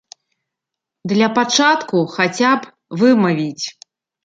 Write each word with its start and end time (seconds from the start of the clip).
Для 1.11 1.27
пачатку 1.35 2.01
хаця 2.15 2.51
б 2.65 2.99
вымавіць. 3.05 3.65